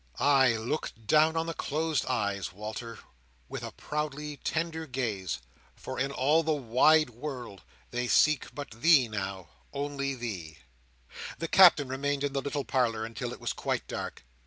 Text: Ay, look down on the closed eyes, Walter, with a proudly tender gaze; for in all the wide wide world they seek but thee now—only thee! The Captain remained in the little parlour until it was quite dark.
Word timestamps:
Ay, 0.17 0.57
look 0.57 0.91
down 1.05 1.37
on 1.37 1.45
the 1.45 1.53
closed 1.53 2.07
eyes, 2.07 2.51
Walter, 2.51 2.97
with 3.47 3.61
a 3.61 3.71
proudly 3.71 4.37
tender 4.37 4.87
gaze; 4.87 5.37
for 5.75 5.99
in 5.99 6.11
all 6.11 6.41
the 6.41 6.51
wide 6.53 7.11
wide 7.11 7.19
world 7.21 7.61
they 7.91 8.07
seek 8.07 8.55
but 8.55 8.71
thee 8.81 9.07
now—only 9.07 10.15
thee! 10.15 10.57
The 11.37 11.47
Captain 11.47 11.87
remained 11.87 12.23
in 12.23 12.33
the 12.33 12.41
little 12.41 12.65
parlour 12.65 13.05
until 13.05 13.31
it 13.31 13.39
was 13.39 13.53
quite 13.53 13.87
dark. 13.87 14.25